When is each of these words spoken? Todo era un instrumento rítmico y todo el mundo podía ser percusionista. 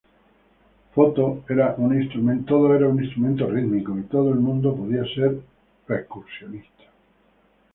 Todo 0.95 1.43
era 1.47 1.75
un 1.77 2.01
instrumento 2.01 3.47
rítmico 3.51 3.99
y 3.99 4.03
todo 4.05 4.29
el 4.33 4.39
mundo 4.39 4.75
podía 4.75 5.03
ser 5.13 5.41
percusionista. 5.85 6.85